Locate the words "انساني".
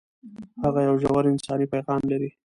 1.31-1.65